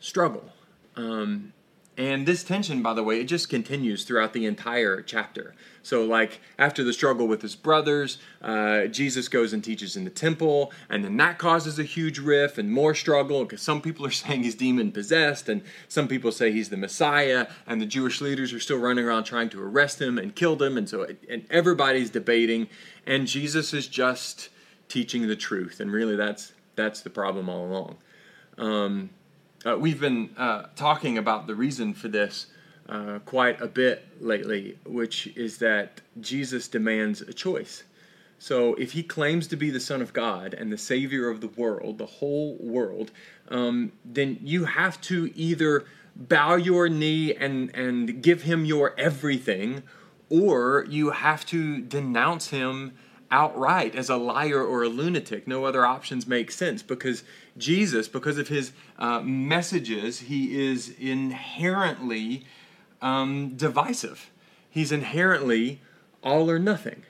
struggle. 0.00 0.52
Um, 0.96 1.52
and 1.96 2.26
this 2.26 2.42
tension, 2.42 2.82
by 2.82 2.92
the 2.92 3.04
way, 3.04 3.20
it 3.20 3.24
just 3.24 3.48
continues 3.48 4.04
throughout 4.04 4.32
the 4.32 4.46
entire 4.46 5.00
chapter. 5.00 5.54
So, 5.84 6.04
like, 6.04 6.40
after 6.58 6.82
the 6.82 6.92
struggle 6.92 7.28
with 7.28 7.40
his 7.40 7.54
brothers, 7.54 8.18
uh, 8.42 8.86
Jesus 8.86 9.28
goes 9.28 9.52
and 9.52 9.62
teaches 9.62 9.96
in 9.96 10.02
the 10.02 10.10
temple, 10.10 10.72
and 10.88 11.04
then 11.04 11.16
that 11.18 11.38
causes 11.38 11.78
a 11.78 11.84
huge 11.84 12.18
rift 12.18 12.58
and 12.58 12.72
more 12.72 12.94
struggle 12.94 13.44
because 13.44 13.62
some 13.62 13.80
people 13.80 14.04
are 14.04 14.10
saying 14.22 14.42
he's 14.42 14.56
demon 14.56 14.90
possessed, 14.90 15.48
and 15.48 15.62
some 15.86 16.08
people 16.08 16.32
say 16.32 16.50
he's 16.50 16.68
the 16.68 16.76
Messiah, 16.76 17.46
and 17.66 17.80
the 17.80 17.86
Jewish 17.86 18.20
leaders 18.20 18.52
are 18.52 18.60
still 18.60 18.78
running 18.78 19.04
around 19.04 19.24
trying 19.24 19.50
to 19.50 19.62
arrest 19.62 20.00
him 20.00 20.18
and 20.18 20.34
kill 20.34 20.60
him, 20.60 20.76
and 20.76 20.88
so 20.88 21.06
and 21.28 21.46
everybody's 21.48 22.10
debating, 22.10 22.66
and 23.06 23.28
Jesus 23.28 23.72
is 23.72 23.86
just 23.86 24.48
teaching 24.88 25.28
the 25.28 25.36
truth, 25.36 25.78
and 25.78 25.92
really 25.92 26.16
that's 26.16 26.54
that's 26.74 27.02
the 27.02 27.10
problem 27.10 27.48
all 27.48 27.66
along. 27.66 27.96
Um, 28.58 29.10
uh, 29.64 29.76
we've 29.78 30.00
been 30.00 30.30
uh, 30.36 30.66
talking 30.76 31.18
about 31.18 31.46
the 31.46 31.54
reason 31.54 31.94
for 31.94 32.08
this 32.08 32.46
uh, 32.88 33.18
quite 33.20 33.60
a 33.60 33.66
bit 33.66 34.06
lately, 34.20 34.78
which 34.84 35.26
is 35.28 35.58
that 35.58 36.00
Jesus 36.20 36.68
demands 36.68 37.22
a 37.22 37.32
choice. 37.32 37.84
So, 38.38 38.74
if 38.74 38.92
he 38.92 39.02
claims 39.02 39.46
to 39.48 39.56
be 39.56 39.70
the 39.70 39.80
Son 39.80 40.02
of 40.02 40.12
God 40.12 40.52
and 40.52 40.70
the 40.70 40.76
Savior 40.76 41.30
of 41.30 41.40
the 41.40 41.48
world, 41.48 41.96
the 41.96 42.06
whole 42.06 42.56
world, 42.60 43.10
um, 43.48 43.92
then 44.04 44.38
you 44.42 44.66
have 44.66 45.00
to 45.02 45.32
either 45.34 45.84
bow 46.14 46.56
your 46.56 46.88
knee 46.88 47.34
and, 47.34 47.74
and 47.74 48.22
give 48.22 48.42
him 48.42 48.64
your 48.64 48.94
everything, 48.98 49.82
or 50.28 50.84
you 50.90 51.10
have 51.10 51.46
to 51.46 51.80
denounce 51.80 52.48
him 52.50 52.92
outright 53.30 53.94
as 53.94 54.10
a 54.10 54.16
liar 54.16 54.62
or 54.62 54.82
a 54.82 54.88
lunatic. 54.88 55.48
No 55.48 55.64
other 55.64 55.86
options 55.86 56.26
make 56.26 56.50
sense 56.50 56.82
because 56.82 57.24
Jesus, 57.56 58.08
because 58.08 58.38
of 58.38 58.48
his 58.48 58.72
uh, 58.98 59.20
messages, 59.20 60.20
he 60.20 60.60
is 60.60 60.94
inherently 60.98 62.44
um, 63.00 63.50
divisive. 63.56 64.30
He's 64.68 64.90
inherently 64.90 65.80
all 66.22 66.50
or 66.50 66.58
nothing. 66.58 67.04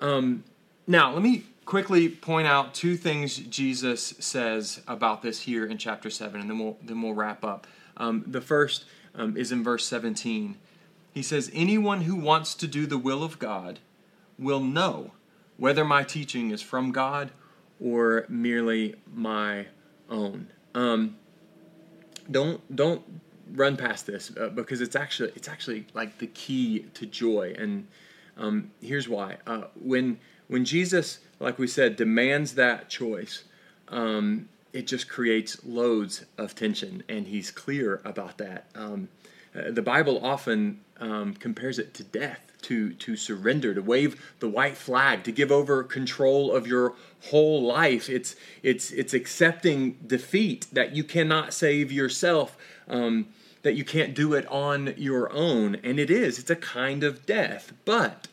Um, 0.00 0.44
now, 0.86 1.12
let 1.12 1.22
me 1.22 1.44
quickly 1.64 2.08
point 2.08 2.46
out 2.46 2.72
two 2.72 2.96
things 2.96 3.36
Jesus 3.36 4.14
says 4.20 4.80
about 4.86 5.22
this 5.22 5.42
here 5.42 5.66
in 5.66 5.76
chapter 5.76 6.08
7, 6.08 6.40
and 6.40 6.48
then 6.48 6.58
we'll, 6.58 6.78
then 6.82 7.02
we'll 7.02 7.14
wrap 7.14 7.44
up. 7.44 7.66
Um, 7.96 8.24
the 8.26 8.40
first 8.40 8.84
um, 9.14 9.36
is 9.36 9.52
in 9.52 9.64
verse 9.64 9.86
17. 9.86 10.56
He 11.12 11.22
says, 11.22 11.50
Anyone 11.52 12.02
who 12.02 12.14
wants 12.14 12.54
to 12.54 12.66
do 12.66 12.86
the 12.86 12.98
will 12.98 13.24
of 13.24 13.38
God 13.38 13.80
will 14.38 14.60
know 14.60 15.12
whether 15.56 15.84
my 15.84 16.04
teaching 16.04 16.50
is 16.50 16.62
from 16.62 16.92
God 16.92 17.30
or 17.80 18.26
merely 18.28 18.94
my 19.12 19.66
own. 20.08 20.48
Um, 20.74 21.16
don't 22.30 22.74
don't 22.74 23.02
run 23.52 23.76
past 23.76 24.06
this 24.06 24.32
uh, 24.36 24.48
because 24.48 24.80
it's 24.80 24.96
actually 24.96 25.32
it's 25.36 25.48
actually 25.48 25.86
like 25.94 26.18
the 26.18 26.26
key 26.26 26.86
to 26.94 27.06
joy, 27.06 27.54
and 27.58 27.86
um, 28.36 28.70
here's 28.80 29.08
why. 29.08 29.38
Uh, 29.46 29.64
when 29.74 30.18
when 30.48 30.64
Jesus, 30.64 31.20
like 31.40 31.58
we 31.58 31.66
said, 31.66 31.96
demands 31.96 32.54
that 32.54 32.88
choice, 32.88 33.44
um, 33.88 34.48
it 34.72 34.86
just 34.86 35.08
creates 35.08 35.64
loads 35.64 36.24
of 36.36 36.54
tension, 36.54 37.02
and 37.08 37.26
he's 37.28 37.50
clear 37.50 38.00
about 38.04 38.38
that. 38.38 38.66
Um, 38.74 39.08
uh, 39.54 39.70
the 39.70 39.82
Bible 39.82 40.24
often 40.24 40.80
um, 41.00 41.34
compares 41.34 41.78
it 41.78 41.94
to 41.94 42.04
death 42.04 42.52
to, 42.66 42.92
to 42.94 43.16
surrender, 43.16 43.74
to 43.74 43.80
wave 43.82 44.32
the 44.40 44.48
white 44.48 44.76
flag, 44.76 45.22
to 45.22 45.30
give 45.30 45.52
over 45.52 45.84
control 45.84 46.52
of 46.52 46.66
your 46.66 46.94
whole 47.26 47.62
life. 47.62 48.10
It's, 48.10 48.34
it's, 48.62 48.90
it's 48.90 49.14
accepting 49.14 49.98
defeat 50.04 50.66
that 50.72 50.94
you 50.94 51.04
cannot 51.04 51.54
save 51.54 51.92
yourself, 51.92 52.56
um, 52.88 53.28
that 53.62 53.74
you 53.74 53.84
can't 53.84 54.14
do 54.14 54.34
it 54.34 54.46
on 54.48 54.94
your 54.96 55.32
own. 55.32 55.76
And 55.84 56.00
it 56.00 56.10
is, 56.10 56.40
it's 56.40 56.50
a 56.50 56.56
kind 56.56 57.04
of 57.04 57.24
death. 57.24 57.72
But 57.84 58.26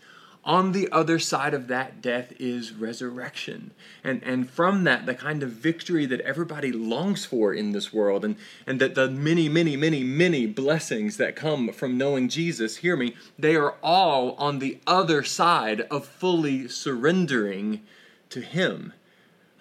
on 0.46 0.74
the 0.74 0.92
other 0.92 1.20
side 1.20 1.54
of 1.54 1.68
that 1.68 2.02
death 2.02 2.34
is 2.38 2.74
resurrection. 2.74 3.72
And, 4.04 4.22
and 4.24 4.50
from 4.50 4.84
that, 4.84 5.06
the 5.06 5.16
kind 5.16 5.42
of 5.42 5.52
victory 5.52 6.06
that 6.08 6.20
everybody 6.22 6.72
longs 6.72 7.24
for 7.24 7.54
in 7.54 7.72
this 7.72 7.94
world, 7.94 8.26
and, 8.26 8.36
and 8.68 8.82
that 8.82 8.96
the 8.96 9.10
many, 9.10 9.48
many, 9.48 9.78
many, 9.78 10.04
many 10.04 10.46
blessings 10.46 11.18
that 11.18 11.36
come 11.38 11.72
from 11.72 11.98
knowing 11.98 12.28
Jesus, 12.28 12.78
hear 12.78 12.98
me, 12.98 13.16
they 13.40 13.56
are 13.56 13.76
all 13.82 14.34
on 14.34 14.60
the 14.60 14.80
other 14.86 15.24
side 15.24 15.82
of 15.82 16.06
fully 16.06 16.68
surrendering 16.68 17.82
to 18.30 18.42
Him. 18.42 18.92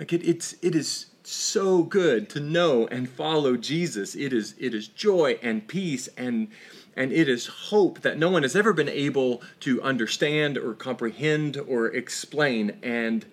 Like 0.00 0.12
it, 0.12 0.26
it's, 0.26 0.56
it 0.62 0.74
is 0.74 1.06
so 1.22 1.84
good 1.84 2.28
to 2.30 2.40
know 2.40 2.88
and 2.88 3.08
follow 3.08 3.56
Jesus. 3.56 4.16
It 4.16 4.32
is, 4.32 4.56
it 4.58 4.74
is 4.74 4.88
joy 4.88 5.38
and 5.42 5.68
peace 5.68 6.08
and 6.16 6.48
and 6.96 7.12
it 7.12 7.28
is 7.28 7.46
hope 7.46 8.00
that 8.00 8.18
no 8.18 8.30
one 8.30 8.42
has 8.42 8.54
ever 8.54 8.72
been 8.72 8.88
able 8.88 9.42
to 9.60 9.80
understand 9.82 10.58
or 10.58 10.74
comprehend 10.74 11.56
or 11.56 11.86
explain. 11.86 12.78
And 12.82 13.24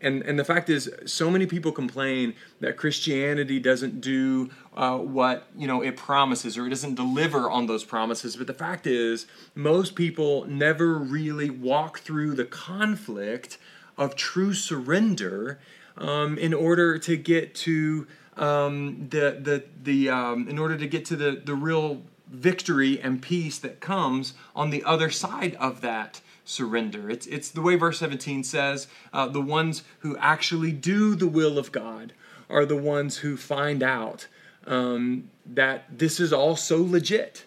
and 0.00 0.22
and 0.22 0.38
the 0.38 0.44
fact 0.44 0.70
is 0.70 0.90
so 1.04 1.30
many 1.30 1.46
people 1.46 1.72
complain 1.72 2.34
that 2.60 2.76
christianity 2.76 3.60
doesn't 3.60 4.00
do 4.00 4.50
uh, 4.74 4.96
what 4.96 5.48
you 5.56 5.66
know 5.66 5.82
it 5.82 5.96
promises 5.96 6.56
or 6.56 6.66
it 6.66 6.70
doesn't 6.70 6.94
deliver 6.94 7.50
on 7.50 7.66
those 7.66 7.84
promises. 7.84 8.36
But 8.36 8.46
the 8.46 8.54
fact 8.54 8.86
is 8.86 9.26
most 9.54 9.94
people 9.94 10.44
never 10.46 10.94
really 10.94 11.50
walk 11.50 12.00
through 12.00 12.34
the 12.34 12.44
conflict 12.44 13.58
of 13.98 14.16
true 14.16 14.54
surrender 14.54 15.60
um, 15.96 16.38
in 16.38 16.54
order 16.54 16.98
to 16.98 17.16
get 17.16 17.54
to 17.56 18.06
um, 18.36 19.08
the 19.10 19.38
the 19.40 19.64
the 19.82 20.08
um, 20.08 20.48
in 20.48 20.58
order 20.58 20.76
to 20.76 20.86
get 20.86 21.04
to 21.06 21.16
the 21.16 21.42
the 21.44 21.54
real 21.54 22.02
victory 22.30 23.00
and 23.00 23.20
peace 23.20 23.58
that 23.58 23.80
comes 23.80 24.34
on 24.54 24.70
the 24.70 24.84
other 24.84 25.10
side 25.10 25.54
of 25.56 25.80
that 25.80 26.20
surrender. 26.44 27.10
It's, 27.10 27.26
it's 27.26 27.50
the 27.50 27.60
way 27.60 27.74
verse 27.76 27.98
17 27.98 28.44
says 28.44 28.88
uh, 29.12 29.26
the 29.28 29.40
ones 29.40 29.82
who 30.00 30.16
actually 30.16 30.72
do 30.72 31.14
the 31.14 31.26
will 31.26 31.58
of 31.58 31.72
God 31.72 32.12
are 32.48 32.64
the 32.64 32.76
ones 32.76 33.18
who 33.18 33.36
find 33.36 33.82
out 33.82 34.26
um, 34.66 35.30
that 35.46 35.98
this 35.98 36.20
is 36.20 36.32
all 36.32 36.56
so 36.56 36.82
legit. 36.82 37.44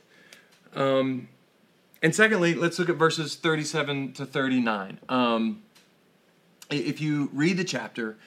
Um, 0.75 1.27
and 2.01 2.13
secondly, 2.13 2.53
let's 2.53 2.79
look 2.79 2.89
at 2.89 2.95
verses 2.95 3.35
37 3.35 4.13
to 4.13 4.25
39. 4.25 4.99
Um, 5.07 5.63
if 6.69 6.99
you 6.99 7.29
read 7.33 7.57
the 7.57 7.63
chapter, 7.63 8.17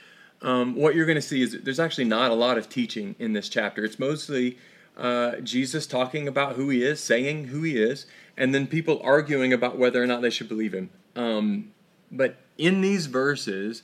um, 0.42 0.74
what 0.76 0.94
you're 0.94 1.06
going 1.06 1.16
to 1.16 1.22
see 1.22 1.42
is 1.42 1.60
there's 1.62 1.80
actually 1.80 2.04
not 2.04 2.30
a 2.30 2.34
lot 2.34 2.58
of 2.58 2.68
teaching 2.68 3.16
in 3.18 3.32
this 3.32 3.48
chapter. 3.48 3.84
It's 3.84 3.98
mostly 3.98 4.58
uh, 4.96 5.36
Jesus 5.36 5.86
talking 5.86 6.26
about 6.26 6.56
who 6.56 6.70
he 6.70 6.82
is, 6.82 7.00
saying 7.00 7.48
who 7.48 7.62
he 7.62 7.76
is, 7.76 8.06
and 8.36 8.54
then 8.54 8.66
people 8.66 9.00
arguing 9.02 9.52
about 9.52 9.78
whether 9.78 10.02
or 10.02 10.06
not 10.06 10.22
they 10.22 10.30
should 10.30 10.48
believe 10.48 10.72
him. 10.72 10.90
Um, 11.14 11.72
but 12.10 12.36
in 12.58 12.80
these 12.80 13.06
verses, 13.06 13.82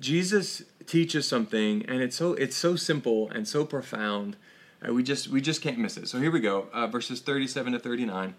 Jesus 0.00 0.62
teaches 0.86 1.26
something, 1.26 1.84
and 1.86 2.02
it's 2.02 2.16
so 2.16 2.34
it's 2.34 2.56
so 2.56 2.76
simple 2.76 3.30
and 3.30 3.46
so 3.46 3.64
profound. 3.64 4.36
Uh, 4.86 4.92
we 4.92 5.02
just 5.02 5.28
we 5.28 5.40
just 5.40 5.62
can't 5.62 5.78
miss 5.78 5.96
it. 5.96 6.08
So 6.08 6.18
here 6.18 6.30
we 6.30 6.40
go, 6.40 6.68
uh, 6.72 6.86
verses 6.86 7.20
37 7.20 7.74
to 7.74 7.78
39. 7.78 8.34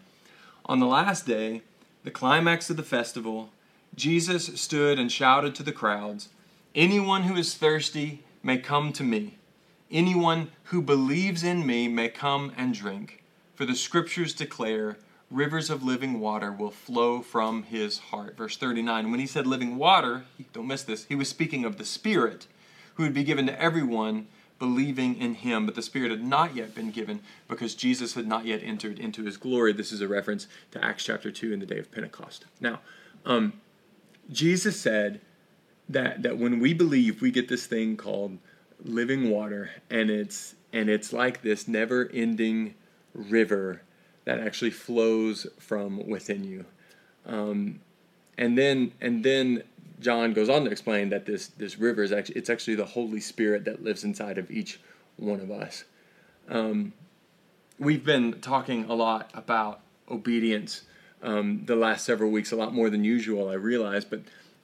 On 0.65 0.79
the 0.79 0.85
last 0.87 1.25
day, 1.25 1.61
the 2.03 2.11
climax 2.11 2.69
of 2.69 2.77
the 2.77 2.83
festival, 2.83 3.49
Jesus 3.95 4.59
stood 4.59 4.99
and 4.99 5.11
shouted 5.11 5.55
to 5.55 5.63
the 5.63 5.71
crowds, 5.71 6.29
"Anyone 6.73 7.23
who 7.23 7.35
is 7.35 7.55
thirsty 7.55 8.23
may 8.43 8.57
come 8.57 8.91
to 8.93 9.03
me." 9.03 9.37
Anyone 9.91 10.51
who 10.65 10.81
believes 10.81 11.43
in 11.43 11.65
me 11.65 11.87
may 11.87 12.09
come 12.09 12.51
and 12.57 12.73
drink, 12.73 13.23
for 13.53 13.65
the 13.65 13.75
scriptures 13.75 14.33
declare 14.33 14.97
rivers 15.29 15.69
of 15.69 15.83
living 15.83 16.19
water 16.19 16.51
will 16.51 16.71
flow 16.71 17.21
from 17.21 17.63
his 17.63 17.99
heart. 17.99 18.37
Verse 18.37 18.57
39. 18.57 19.11
When 19.11 19.19
he 19.19 19.27
said 19.27 19.47
living 19.47 19.77
water, 19.77 20.23
don't 20.53 20.67
miss 20.67 20.83
this, 20.83 21.05
he 21.05 21.15
was 21.15 21.29
speaking 21.29 21.65
of 21.65 21.77
the 21.77 21.85
Spirit 21.85 22.47
who 22.95 23.03
would 23.03 23.13
be 23.13 23.23
given 23.23 23.45
to 23.47 23.61
everyone 23.61 24.27
believing 24.57 25.17
in 25.17 25.35
him. 25.35 25.65
But 25.65 25.75
the 25.75 25.81
Spirit 25.81 26.11
had 26.11 26.23
not 26.23 26.55
yet 26.55 26.73
been 26.73 26.91
given 26.91 27.21
because 27.47 27.75
Jesus 27.75 28.13
had 28.13 28.27
not 28.27 28.45
yet 28.45 28.61
entered 28.63 28.99
into 28.99 29.23
his 29.23 29.37
glory. 29.37 29.73
This 29.73 29.91
is 29.91 30.01
a 30.01 30.07
reference 30.07 30.47
to 30.71 30.83
Acts 30.83 31.03
chapter 31.03 31.31
2 31.31 31.53
in 31.53 31.59
the 31.59 31.65
day 31.65 31.79
of 31.79 31.91
Pentecost. 31.91 32.45
Now, 32.59 32.79
um, 33.25 33.53
Jesus 34.31 34.79
said, 34.79 35.21
that 35.89 36.23
that 36.23 36.37
when 36.37 36.59
we 36.59 36.73
believe, 36.73 37.21
we 37.21 37.31
get 37.31 37.47
this 37.47 37.65
thing 37.65 37.97
called 37.97 38.37
living 38.83 39.29
water, 39.29 39.71
and 39.89 40.09
it's 40.09 40.55
and 40.73 40.89
it's 40.89 41.13
like 41.13 41.41
this 41.41 41.67
never-ending 41.67 42.75
river 43.13 43.81
that 44.25 44.39
actually 44.39 44.71
flows 44.71 45.47
from 45.59 46.07
within 46.07 46.43
you. 46.43 46.65
Um, 47.25 47.79
and 48.37 48.57
then 48.57 48.91
and 49.01 49.23
then 49.23 49.63
John 49.99 50.33
goes 50.33 50.49
on 50.49 50.65
to 50.65 50.71
explain 50.71 51.09
that 51.09 51.25
this 51.25 51.47
this 51.47 51.79
river 51.79 52.03
is 52.03 52.11
actually 52.11 52.35
it's 52.35 52.49
actually 52.49 52.75
the 52.75 52.85
Holy 52.85 53.21
Spirit 53.21 53.65
that 53.65 53.83
lives 53.83 54.03
inside 54.03 54.37
of 54.37 54.51
each 54.51 54.79
one 55.17 55.39
of 55.39 55.51
us. 55.51 55.85
Um, 56.49 56.93
we've 57.79 58.05
been 58.05 58.39
talking 58.41 58.85
a 58.85 58.93
lot 58.93 59.31
about 59.33 59.79
obedience 60.09 60.81
um, 61.23 61.63
the 61.65 61.75
last 61.75 62.05
several 62.05 62.29
weeks, 62.29 62.51
a 62.51 62.55
lot 62.55 62.73
more 62.73 62.89
than 62.89 63.03
usual, 63.03 63.49
I 63.49 63.55
realize. 63.55 64.05
But 64.05 64.21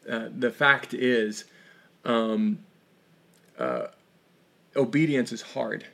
uh, 0.10 0.30
the 0.38 0.52
fact 0.52 0.94
is, 0.94 1.46
um, 2.06 2.60
uh, 3.58 3.88
obedience 4.76 5.32
is 5.32 5.42
hard, 5.42 5.86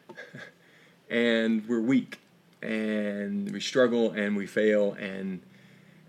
and 1.10 1.68
we're 1.68 1.82
weak, 1.82 2.20
and 2.62 3.52
we 3.52 3.60
struggle, 3.60 4.12
and 4.12 4.36
we 4.36 4.48
fail, 4.48 4.94
and 4.94 5.42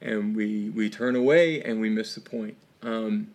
and 0.01 0.37
we 0.37 0.71
we 0.71 0.91
turn 0.91 1.17
away, 1.17 1.63
and 1.63 1.81
we 1.81 1.91
miss 1.91 2.15
the 2.15 2.21
point. 2.21 2.57
Um, 2.83 3.29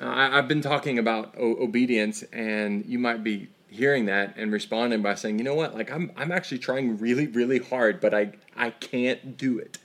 I, 0.00 0.36
have 0.36 0.48
been 0.48 0.60
talking 0.60 0.98
about 0.98 1.34
o- 1.38 1.62
obedience, 1.62 2.22
and 2.32 2.84
you 2.86 2.98
might 2.98 3.24
be 3.24 3.48
hearing 3.68 4.06
that 4.06 4.34
and 4.36 4.52
responding 4.52 5.02
by 5.02 5.14
saying, 5.14 5.38
you 5.38 5.44
know 5.44 5.54
what, 5.54 5.74
like 5.74 5.90
I'm 5.90 6.12
I'm 6.16 6.32
actually 6.32 6.58
trying 6.58 6.98
really 6.98 7.26
really 7.26 7.58
hard, 7.58 8.00
but 8.00 8.14
I 8.14 8.32
I 8.56 8.70
can't 8.70 9.36
do 9.36 9.58
it. 9.58 9.78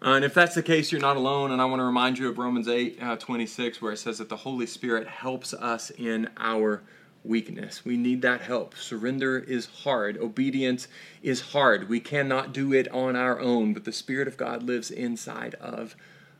Uh, 0.00 0.10
and 0.10 0.24
if 0.24 0.32
that's 0.32 0.54
the 0.54 0.62
case, 0.62 0.92
you're 0.92 1.00
not 1.00 1.16
alone. 1.16 1.50
And 1.50 1.60
I 1.60 1.64
want 1.64 1.80
to 1.80 1.84
remind 1.84 2.18
you 2.18 2.28
of 2.28 2.38
Romans 2.38 2.68
8 2.68 2.98
uh, 3.02 3.16
26, 3.16 3.82
where 3.82 3.92
it 3.92 3.96
says 3.96 4.18
that 4.18 4.28
the 4.28 4.36
Holy 4.36 4.66
Spirit 4.66 5.08
helps 5.08 5.52
us 5.52 5.90
in 5.90 6.28
our 6.36 6.82
weakness. 7.24 7.84
We 7.84 7.96
need 7.96 8.22
that 8.22 8.42
help. 8.42 8.76
Surrender 8.76 9.38
is 9.38 9.66
hard, 9.66 10.16
obedience 10.18 10.88
is 11.22 11.40
hard. 11.52 11.88
We 11.88 12.00
cannot 12.00 12.52
do 12.52 12.72
it 12.72 12.88
on 12.88 13.16
our 13.16 13.38
own, 13.40 13.74
but 13.74 13.84
the 13.84 13.92
Spirit 13.92 14.28
of 14.28 14.36
God 14.36 14.62
lives 14.62 14.90
inside 14.90 15.54
of 15.56 15.96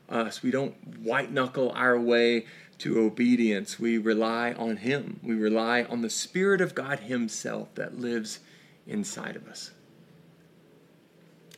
us. 0.07 0.41
We 0.41 0.51
don't 0.51 0.75
white 0.99 1.31
knuckle 1.31 1.71
our 1.75 1.99
way 1.99 2.45
to 2.79 2.99
obedience. 2.99 3.79
We 3.79 3.97
rely 3.97 4.53
on 4.53 4.77
Him. 4.77 5.19
We 5.21 5.35
rely 5.35 5.83
on 5.83 6.01
the 6.01 6.09
Spirit 6.09 6.61
of 6.61 6.75
God 6.75 7.01
Himself 7.01 7.75
that 7.75 7.99
lives 7.99 8.39
inside 8.87 9.35
of 9.35 9.47
us. 9.47 9.71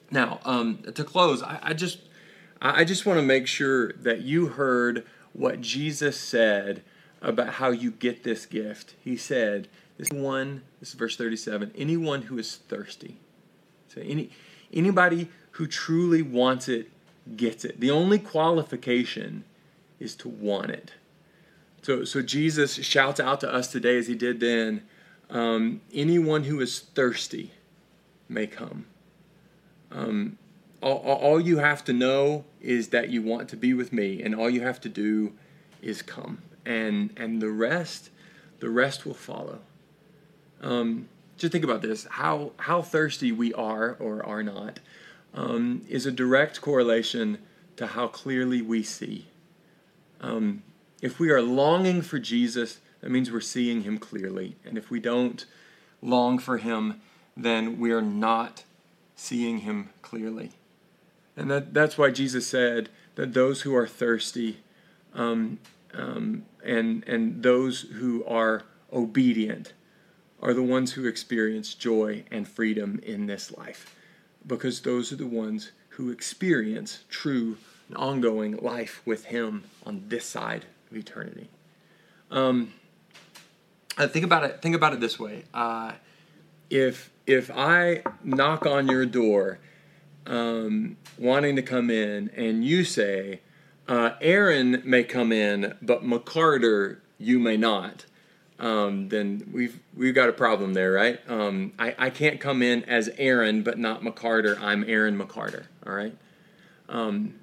Now, 0.10 0.40
um, 0.44 0.80
to 0.94 1.04
close, 1.04 1.42
I, 1.42 1.60
I 1.62 1.74
just 1.74 2.00
I 2.62 2.84
just 2.84 3.06
want 3.08 3.18
to 3.18 3.26
make 3.26 3.48
sure 3.48 3.94
that 3.94 4.22
you 4.22 4.48
heard 4.48 5.06
what 5.34 5.62
Jesus 5.62 6.20
said 6.20 6.84
about 7.22 7.56
how 7.56 7.70
you 7.70 7.92
get 7.92 8.24
this 8.24 8.46
gift. 8.46 8.96
He 9.04 9.16
said, 9.18 9.68
"This 9.98 10.10
one, 10.10 10.64
this 10.80 10.90
is 10.90 10.96
verse 10.96 11.16
thirty-seven. 11.16 11.72
Anyone 11.76 12.24
who 12.24 12.38
is 12.38 12.56
thirsty, 12.56 13.18
so 13.88 14.02
any 14.02 14.30
anybody 14.74 15.30
who 15.52 15.68
truly 15.68 16.22
wants 16.22 16.68
it 16.68 16.90
gets 17.36 17.64
it. 17.66 17.80
The 17.80 17.92
only 17.92 18.20
qualification 18.20 19.44
is 20.00 20.16
to 20.16 20.30
want 20.30 20.72
it." 20.72 20.94
So, 21.84 22.04
so 22.04 22.22
Jesus 22.22 22.76
shouts 22.76 23.20
out 23.20 23.40
to 23.42 23.52
us 23.52 23.72
today, 23.72 23.98
as 23.98 24.08
he 24.08 24.14
did 24.14 24.40
then, 24.40 24.84
um, 25.32 25.82
anyone 25.92 26.44
who 26.44 26.60
is 26.60 26.80
thirsty 26.80 27.52
may 28.30 28.46
come. 28.46 28.86
Um, 29.92 30.38
all, 30.82 30.98
all 30.98 31.40
you 31.42 31.58
have 31.58 31.84
to 31.86 31.94
know 31.94 32.46
is 32.62 32.90
that 32.90 33.10
you 33.10 33.24
want 33.24 33.50
to 33.50 33.58
be 33.58 33.74
with 33.74 33.92
me, 33.92 34.22
and 34.22 34.36
all 34.36 34.50
you 34.50 34.62
have 34.62 34.80
to 34.82 34.90
do 34.90 35.34
is 35.82 36.04
come, 36.04 36.44
and 36.66 37.12
and 37.18 37.42
the 37.42 37.50
rest, 37.50 38.10
the 38.60 38.70
rest 38.70 39.06
will 39.06 39.14
follow. 39.14 39.60
Um, 40.62 41.10
just 41.38 41.52
think 41.52 41.64
about 41.64 41.82
this: 41.82 42.06
how 42.10 42.52
how 42.58 42.82
thirsty 42.82 43.32
we 43.32 43.54
are 43.54 43.96
or 44.00 44.26
are 44.26 44.44
not 44.44 44.80
um, 45.34 45.86
is 45.90 46.06
a 46.06 46.12
direct 46.12 46.62
correlation 46.62 47.40
to 47.78 47.88
how 47.88 48.08
clearly 48.08 48.62
we 48.62 48.84
see. 48.84 49.28
Um, 50.20 50.64
if 51.02 51.20
we 51.20 51.32
are 51.32 51.42
longing 51.42 52.02
for 52.02 52.20
Jesus, 52.20 52.80
that 53.02 53.10
means 53.10 53.32
we're 53.32 53.42
seeing 53.42 53.82
him 53.82 53.98
clearly. 53.98 54.56
And 54.64 54.78
if 54.78 54.92
we 54.92 55.00
don't 55.00 55.46
long 56.02 56.38
for 56.38 56.58
him, 56.58 57.02
then 57.36 57.80
we 57.80 57.92
are 57.92 58.02
not 58.02 58.64
seeing 59.16 59.60
him 59.60 59.90
clearly. 60.02 60.52
And 61.36 61.50
that, 61.50 61.74
that's 61.74 61.98
why 61.98 62.12
Jesus 62.12 62.46
said 62.46 62.90
that 63.16 63.34
those 63.34 63.62
who 63.62 63.76
are 63.76 63.88
thirsty 63.88 64.58
um, 65.14 65.60
um, 65.94 66.46
and, 66.64 67.04
and 67.08 67.44
those 67.44 67.82
who 67.82 68.24
are 68.26 68.64
obedient 68.92 69.74
are 70.42 70.54
the 70.54 70.64
ones 70.64 70.94
who 70.94 71.06
experience 71.06 71.74
joy 71.74 72.24
and 72.32 72.48
freedom 72.48 73.00
in 73.04 73.28
this 73.28 73.52
life. 73.56 73.96
Because 74.46 74.82
those 74.82 75.12
are 75.12 75.18
the 75.18 75.28
ones 75.28 75.72
who 75.90 76.10
experience 76.10 77.04
true 77.10 77.58
and 77.88 77.98
ongoing 77.98 78.58
life 78.58 79.02
with 79.06 79.26
Him 79.26 79.64
on 79.86 80.06
this 80.08 80.26
side 80.26 80.66
of 80.90 80.98
eternity. 80.98 81.50
Um, 82.32 82.74
think 83.98 84.26
about 84.26 84.44
it. 84.44 84.62
Think 84.62 84.76
about 84.76 84.94
it 84.94 85.00
this 85.00 85.20
way: 85.20 85.44
uh, 85.54 85.94
if 86.70 87.12
if 87.28 87.52
I 87.54 88.04
knock 88.24 88.66
on 88.66 88.88
your 88.88 89.06
door, 89.06 89.60
um, 90.26 90.98
wanting 91.18 91.56
to 91.58 91.62
come 91.62 91.90
in, 91.90 92.30
and 92.36 92.64
you 92.66 92.84
say, 92.84 93.42
uh, 93.92 94.16
"Aaron 94.22 94.82
may 94.86 95.04
come 95.04 95.32
in, 95.32 95.76
but 95.82 96.04
McCarter 96.04 97.00
you 97.18 97.40
may 97.40 97.58
not," 97.58 98.06
um, 98.60 99.10
then 99.10 99.50
we've 99.52 99.80
we've 99.96 100.16
got 100.16 100.30
a 100.30 100.34
problem 100.34 100.74
there, 100.74 100.92
right? 100.94 101.20
Um, 101.28 101.74
I 101.78 101.96
I 101.98 102.10
can't 102.10 102.40
come 102.40 102.62
in 102.62 102.84
as 102.86 103.10
Aaron, 103.18 103.64
but 103.64 103.78
not 103.78 104.02
McCarter. 104.02 104.58
I'm 104.62 104.84
Aaron 104.88 105.18
McCarter. 105.18 105.66
All 105.86 105.94
right. 105.94 106.16
Um, 106.88 107.36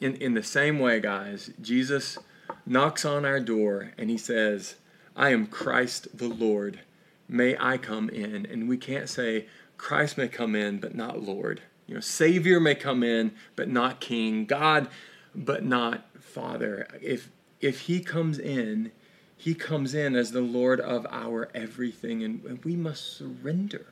in 0.00 0.14
in 0.16 0.34
the 0.34 0.42
same 0.42 0.78
way, 0.78 1.00
guys, 1.00 1.50
Jesus 1.60 2.18
knocks 2.66 3.04
on 3.04 3.24
our 3.24 3.40
door 3.40 3.92
and 3.96 4.10
he 4.10 4.18
says, 4.18 4.76
I 5.14 5.30
am 5.30 5.46
Christ 5.46 6.16
the 6.16 6.28
Lord. 6.28 6.80
May 7.28 7.56
I 7.58 7.78
come 7.78 8.08
in? 8.08 8.46
And 8.46 8.68
we 8.68 8.76
can't 8.76 9.08
say, 9.08 9.46
Christ 9.78 10.18
may 10.18 10.28
come 10.28 10.54
in, 10.54 10.78
but 10.78 10.94
not 10.94 11.22
Lord. 11.22 11.62
You 11.86 11.94
know, 11.94 12.00
Savior 12.00 12.60
may 12.60 12.74
come 12.74 13.02
in, 13.02 13.32
but 13.54 13.68
not 13.68 14.00
King. 14.00 14.44
God, 14.44 14.88
but 15.36 15.64
not 15.64 16.04
Father. 16.20 16.88
If 17.00 17.30
if 17.60 17.82
He 17.82 18.00
comes 18.00 18.38
in, 18.38 18.92
He 19.36 19.54
comes 19.54 19.94
in 19.94 20.16
as 20.16 20.32
the 20.32 20.40
Lord 20.40 20.80
of 20.80 21.06
our 21.10 21.48
everything, 21.54 22.24
and 22.24 22.64
we 22.64 22.74
must 22.76 23.16
surrender. 23.16 23.86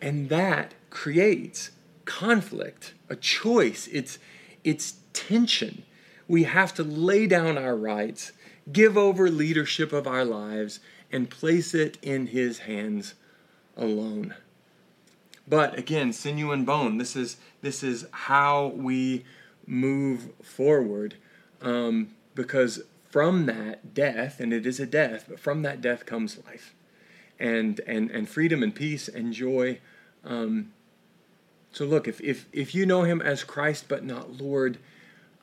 And 0.00 0.28
that 0.28 0.74
creates 0.90 1.72
conflict, 2.04 2.94
a 3.08 3.16
choice. 3.16 3.88
It's 3.92 4.18
it's 4.64 4.94
tension 5.12 5.84
we 6.28 6.44
have 6.44 6.74
to 6.74 6.84
lay 6.84 7.26
down 7.26 7.56
our 7.56 7.74
rights, 7.74 8.32
give 8.70 8.98
over 8.98 9.30
leadership 9.30 9.94
of 9.94 10.06
our 10.06 10.26
lives, 10.26 10.78
and 11.10 11.30
place 11.30 11.74
it 11.74 11.96
in 12.02 12.28
His 12.28 12.60
hands 12.60 13.14
alone. 13.76 14.34
But 15.48 15.78
again, 15.78 16.12
sinew 16.12 16.52
and 16.52 16.66
bone. 16.66 16.98
This 16.98 17.16
is 17.16 17.38
this 17.62 17.82
is 17.82 18.06
how 18.12 18.66
we 18.76 19.24
move 19.68 20.30
forward, 20.42 21.14
um, 21.60 22.14
because 22.34 22.82
from 23.10 23.46
that 23.46 23.94
death, 23.94 24.40
and 24.40 24.52
it 24.52 24.66
is 24.66 24.80
a 24.80 24.86
death, 24.86 25.26
but 25.28 25.38
from 25.38 25.62
that 25.62 25.80
death 25.80 26.06
comes 26.06 26.38
life, 26.46 26.74
and 27.38 27.80
and 27.86 28.10
and 28.10 28.28
freedom 28.28 28.62
and 28.62 28.74
peace 28.74 29.08
and 29.08 29.32
joy. 29.32 29.78
Um, 30.24 30.72
so 31.72 31.84
look, 31.84 32.08
if 32.08 32.20
if 32.20 32.46
if 32.52 32.74
you 32.74 32.86
know 32.86 33.02
Him 33.02 33.20
as 33.20 33.44
Christ 33.44 33.86
but 33.88 34.04
not 34.04 34.40
Lord, 34.40 34.78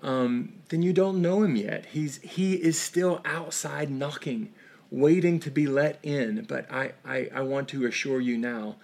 um, 0.06 0.54
then 0.70 0.84
you 0.84 0.94
don't 0.94 1.22
know 1.22 1.42
him 1.42 1.56
yet. 1.56 1.88
He's 1.88 2.18
he 2.22 2.54
is 2.54 2.80
still 2.80 3.22
outside 3.26 3.90
knocking, 3.90 4.54
waiting 4.92 5.40
to 5.40 5.50
be 5.50 5.66
let 5.66 6.00
in. 6.04 6.46
But 6.48 6.72
I, 6.72 6.94
I, 7.04 7.30
I 7.34 7.42
want 7.42 7.70
to 7.70 7.86
assure 7.86 8.22
you 8.22 8.38
now 8.38 8.76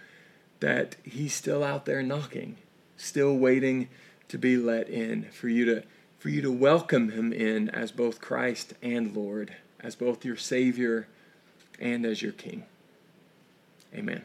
that 0.61 0.95
he's 1.03 1.33
still 1.33 1.63
out 1.63 1.85
there 1.85 2.01
knocking, 2.01 2.57
still 2.97 3.35
waiting 3.37 3.89
to 4.31 4.37
be 4.37 4.55
let 4.55 4.87
in 4.87 5.23
for 5.31 5.49
you 5.49 5.65
to 5.65 5.83
for 6.17 6.29
you 6.29 6.41
to 6.41 6.51
welcome 6.51 7.09
him 7.09 7.33
in 7.33 7.67
as 7.69 7.91
both 7.91 8.21
Christ 8.21 8.75
and 8.81 9.15
Lord, 9.15 9.55
as 9.79 9.95
both 9.95 10.23
your 10.23 10.37
Savior 10.37 11.07
and 11.79 12.05
as 12.05 12.21
your 12.21 12.31
King. 12.31 12.63
Amen. 13.93 14.23